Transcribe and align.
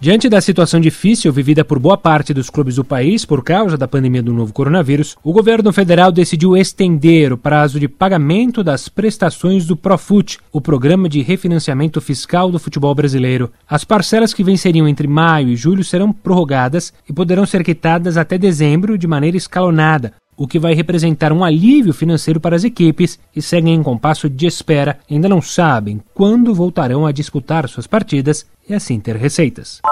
Diante 0.00 0.28
da 0.28 0.40
situação 0.40 0.78
difícil 0.78 1.32
vivida 1.32 1.64
por 1.64 1.80
boa 1.80 1.98
parte 1.98 2.32
dos 2.32 2.48
clubes 2.48 2.76
do 2.76 2.84
país 2.84 3.24
por 3.24 3.42
causa 3.42 3.76
da 3.76 3.88
pandemia 3.88 4.22
do 4.22 4.32
novo 4.32 4.52
coronavírus, 4.52 5.16
o 5.24 5.32
governo 5.32 5.72
federal 5.72 6.12
decidiu 6.12 6.56
estender 6.56 7.32
o 7.32 7.36
prazo 7.36 7.80
de 7.80 7.88
pagamento 7.88 8.62
das 8.62 8.88
prestações 8.88 9.66
do 9.66 9.76
Profut, 9.76 10.38
o 10.52 10.60
programa 10.60 11.08
de 11.08 11.20
refinanciamento 11.20 12.00
fiscal 12.00 12.48
do 12.48 12.60
futebol 12.60 12.94
brasileiro. 12.94 13.50
As 13.68 13.82
parcelas 13.82 14.32
que 14.32 14.44
venceriam 14.44 14.86
entre 14.86 15.08
maio 15.08 15.48
e 15.48 15.56
julho 15.56 15.82
serão 15.82 16.12
prorrogadas 16.12 16.92
e 17.08 17.12
poderão 17.12 17.44
ser 17.44 17.64
quitadas 17.64 18.16
até 18.16 18.38
dezembro 18.38 18.96
de 18.96 19.08
maneira 19.08 19.36
escalonada, 19.36 20.12
o 20.38 20.46
que 20.46 20.58
vai 20.58 20.72
representar 20.72 21.32
um 21.32 21.42
alívio 21.42 21.92
financeiro 21.92 22.38
para 22.38 22.54
as 22.54 22.62
equipes 22.62 23.18
que 23.32 23.42
seguem 23.42 23.74
em 23.74 23.82
compasso 23.82 24.30
de 24.30 24.46
espera 24.46 24.98
ainda 25.10 25.28
não 25.28 25.42
sabem 25.42 26.00
quando 26.14 26.54
voltarão 26.54 27.04
a 27.04 27.12
disputar 27.12 27.68
suas 27.68 27.88
partidas 27.88 28.46
e 28.68 28.72
assim 28.72 29.00
ter 29.00 29.16
receitas. 29.16 29.82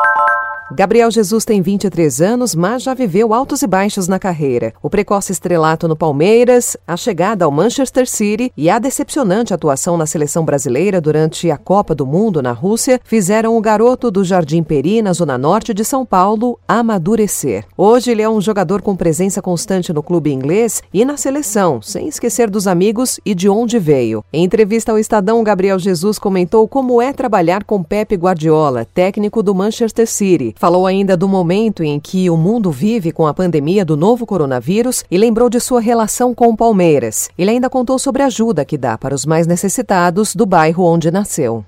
Gabriel 0.73 1.13
Jesus 1.13 1.45
tem 1.45 1.63
23 1.63 2.21
anos, 2.21 2.53
mas 2.53 2.83
já 2.83 2.93
viveu 2.93 3.33
altos 3.33 3.63
e 3.63 3.69
baixos 3.69 4.09
na 4.09 4.19
carreira. 4.19 4.75
O 4.83 4.91
precoce 4.91 5.31
estrelato 5.31 5.87
no 5.87 5.95
Palmeiras, 5.95 6.77
a 6.85 6.97
chegada 6.97 7.45
ao 7.45 7.53
Manchester 7.53 8.09
City 8.09 8.53
e 8.57 8.69
a 8.69 8.81
decepcionante 8.81 9.55
atuação 9.55 9.97
na 9.97 10.07
seleção 10.07 10.45
brasileira 10.45 11.01
durante 11.01 11.53
a 11.53 11.57
Copa 11.57 11.95
do 11.95 12.05
Mundo 12.05 12.43
na 12.43 12.51
Rússia 12.51 13.01
fizeram 13.05 13.57
o 13.57 13.61
garoto 13.61 14.11
do 14.11 14.25
Jardim 14.25 14.65
Peri, 14.65 15.03
na 15.03 15.13
zona 15.13 15.39
norte 15.39 15.73
de 15.73 15.85
São 15.85 16.05
Paulo, 16.05 16.59
amadurecer. 16.67 17.65
Hoje 17.77 18.11
ele 18.11 18.23
é 18.23 18.29
um 18.29 18.41
jogador 18.41 18.83
com 18.83 18.97
presença 18.97 19.41
constante 19.41 19.93
no 19.93 20.03
clube 20.03 20.33
inglês 20.33 20.83
e 20.93 21.05
na 21.05 21.17
seleção, 21.17 21.81
sem 21.81 22.09
esquecer 22.09 22.51
dos 22.51 22.67
amigos 22.67 23.21
e 23.25 23.37
de 23.37 23.49
onde 23.49 23.79
veio. 23.79 24.25
Em 24.33 24.43
entrevista 24.43 24.91
ao 24.91 24.99
Estadão, 24.99 25.45
Gabriel 25.45 25.79
Jesus 25.79 26.19
comentou 26.19 26.67
como 26.67 27.01
é 27.01 27.13
trabalhar 27.13 27.63
com 27.63 27.85
Pepe 27.85 28.17
Guardiola, 28.17 28.85
técnico 28.85 29.45
do 29.45 29.55
Manchester 29.55 30.09
City. 30.09 30.56
Falou 30.59 30.87
ainda 30.87 31.19
do 31.19 31.29
momento 31.29 31.85
em 31.85 32.01
que 32.01 32.31
o 32.31 32.37
mundo 32.37 32.71
vive 32.71 33.13
com 33.13 33.27
a 33.27 33.35
pandemia 33.35 33.85
do 33.85 33.95
novo 33.95 34.25
coronavírus 34.25 35.05
e 35.11 35.19
lembrou 35.19 35.51
de 35.51 35.61
sua 35.61 35.83
relação 35.83 36.35
com 36.35 36.49
o 36.49 36.57
Palmeiras. 36.57 37.29
Ele 37.37 37.51
ainda 37.51 37.69
contou 37.69 37.99
sobre 37.99 38.23
a 38.23 38.27
ajuda 38.27 38.65
que 38.65 38.79
dá 38.79 38.97
para 38.97 39.15
os 39.15 39.27
mais 39.27 39.47
necessitados 39.47 40.35
do 40.35 40.47
bairro 40.47 40.83
onde 40.83 41.11
nasceu. 41.11 41.63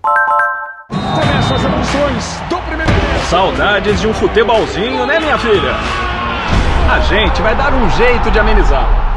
Começa 0.89 1.55
as 1.55 1.65
emoções 1.65 2.41
do 2.49 2.57
primeiro. 2.63 3.27
Saudades 3.29 4.01
de 4.01 4.09
um 4.09 4.15
futebolzinho, 4.15 5.07
né, 5.07 5.21
minha 5.21 5.37
filha? 5.37 5.75
A 6.91 7.01
gente 7.01 7.43
vai 7.43 7.55
dar 7.55 7.75
um 7.75 7.91
jeito 7.91 8.31
de 8.31 8.39
amenizar. 8.39 9.08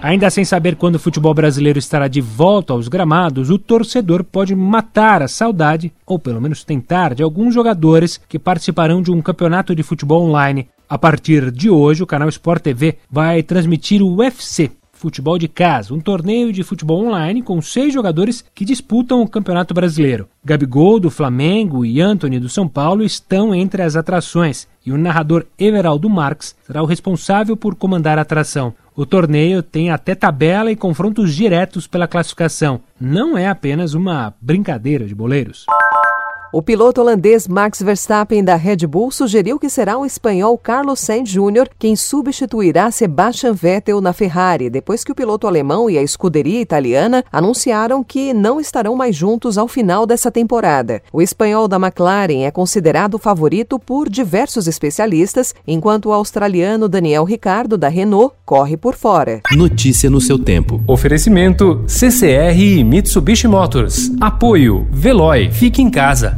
Ainda 0.00 0.30
sem 0.30 0.44
saber 0.44 0.76
quando 0.76 0.94
o 0.94 0.98
futebol 0.98 1.34
brasileiro 1.34 1.76
estará 1.78 2.06
de 2.06 2.20
volta 2.20 2.72
aos 2.72 2.86
gramados, 2.86 3.50
o 3.50 3.58
torcedor 3.58 4.22
pode 4.22 4.54
matar 4.54 5.22
a 5.22 5.28
saudade, 5.28 5.92
ou 6.06 6.20
pelo 6.20 6.40
menos 6.40 6.62
tentar, 6.62 7.16
de 7.16 7.22
alguns 7.22 7.52
jogadores 7.52 8.20
que 8.28 8.38
participarão 8.38 9.02
de 9.02 9.10
um 9.10 9.20
campeonato 9.20 9.74
de 9.74 9.82
futebol 9.82 10.22
online. 10.22 10.68
A 10.88 10.96
partir 10.96 11.50
de 11.50 11.68
hoje, 11.68 12.04
o 12.04 12.06
canal 12.06 12.28
Sport 12.28 12.62
TV 12.62 12.98
vai 13.10 13.42
transmitir 13.42 14.00
o 14.00 14.18
UFC, 14.18 14.70
Futebol 14.92 15.38
de 15.38 15.46
Casa, 15.46 15.94
um 15.94 16.00
torneio 16.00 16.52
de 16.52 16.64
futebol 16.64 17.06
online 17.06 17.40
com 17.40 17.62
seis 17.62 17.94
jogadores 17.94 18.44
que 18.52 18.64
disputam 18.64 19.22
o 19.22 19.28
Campeonato 19.28 19.72
Brasileiro. 19.72 20.28
Gabigol, 20.44 20.98
do 20.98 21.08
Flamengo, 21.08 21.84
e 21.84 22.00
Anthony, 22.00 22.40
do 22.40 22.48
São 22.48 22.66
Paulo, 22.66 23.04
estão 23.04 23.54
entre 23.54 23.82
as 23.82 23.94
atrações, 23.94 24.66
e 24.84 24.90
o 24.90 24.98
narrador 24.98 25.44
Everaldo 25.58 26.10
Marques 26.10 26.56
será 26.66 26.82
o 26.82 26.86
responsável 26.86 27.56
por 27.56 27.76
comandar 27.76 28.18
a 28.18 28.22
atração. 28.22 28.74
O 28.98 29.06
torneio 29.06 29.62
tem 29.62 29.90
até 29.90 30.12
tabela 30.12 30.72
e 30.72 30.76
confrontos 30.76 31.32
diretos 31.32 31.86
pela 31.86 32.08
classificação. 32.08 32.80
Não 33.00 33.38
é 33.38 33.46
apenas 33.46 33.94
uma 33.94 34.34
brincadeira 34.40 35.06
de 35.06 35.14
boleiros. 35.14 35.66
O 36.50 36.62
piloto 36.62 37.02
holandês 37.02 37.46
Max 37.46 37.82
Verstappen 37.82 38.42
da 38.42 38.54
Red 38.54 38.78
Bull 38.86 39.10
sugeriu 39.10 39.58
que 39.58 39.68
será 39.68 39.98
o 39.98 40.06
espanhol 40.06 40.56
Carlos 40.56 40.98
Sainz 40.98 41.28
Jr. 41.28 41.68
quem 41.78 41.94
substituirá 41.94 42.90
Sebastian 42.90 43.52
Vettel 43.52 44.00
na 44.00 44.14
Ferrari, 44.14 44.70
depois 44.70 45.04
que 45.04 45.12
o 45.12 45.14
piloto 45.14 45.46
alemão 45.46 45.90
e 45.90 45.98
a 45.98 46.02
escuderia 46.02 46.58
italiana 46.58 47.22
anunciaram 47.30 48.02
que 48.02 48.32
não 48.32 48.58
estarão 48.58 48.96
mais 48.96 49.14
juntos 49.14 49.58
ao 49.58 49.68
final 49.68 50.06
dessa 50.06 50.30
temporada. 50.30 51.02
O 51.12 51.20
espanhol 51.20 51.68
da 51.68 51.76
McLaren 51.76 52.46
é 52.46 52.50
considerado 52.50 53.18
favorito 53.18 53.78
por 53.78 54.08
diversos 54.08 54.66
especialistas, 54.66 55.54
enquanto 55.66 56.06
o 56.06 56.12
australiano 56.14 56.88
Daniel 56.88 57.24
Ricardo 57.24 57.76
da 57.76 57.88
Renault 57.88 58.34
corre 58.46 58.78
por 58.78 58.94
fora. 58.94 59.42
Notícia 59.52 60.08
no 60.08 60.18
seu 60.20 60.38
tempo. 60.38 60.82
Oferecimento 60.86 61.84
CCR 61.86 62.58
e 62.58 62.82
Mitsubishi 62.82 63.46
Motors. 63.46 64.10
Apoio 64.18 64.88
Veloy. 64.90 65.50
Fique 65.52 65.82
em 65.82 65.90
casa. 65.90 66.37